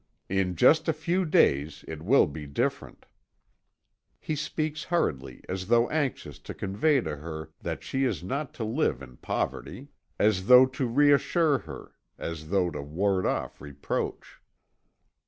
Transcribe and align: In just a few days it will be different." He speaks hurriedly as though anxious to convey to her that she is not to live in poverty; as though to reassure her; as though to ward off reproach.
In 0.29 0.55
just 0.55 0.87
a 0.87 0.93
few 0.97 1.25
days 1.25 1.85
it 1.87 2.01
will 2.01 2.25
be 2.25 2.47
different." 2.47 3.05
He 4.19 4.35
speaks 4.35 4.85
hurriedly 4.85 5.43
as 5.47 5.67
though 5.67 5.87
anxious 5.91 6.39
to 6.39 6.55
convey 6.55 7.01
to 7.01 7.17
her 7.17 7.51
that 7.61 7.83
she 7.83 8.05
is 8.05 8.23
not 8.23 8.51
to 8.55 8.63
live 8.63 9.03
in 9.03 9.17
poverty; 9.17 9.89
as 10.17 10.47
though 10.47 10.65
to 10.65 10.87
reassure 10.87 11.59
her; 11.59 11.91
as 12.17 12.49
though 12.49 12.71
to 12.71 12.81
ward 12.81 13.27
off 13.27 13.61
reproach. 13.61 14.39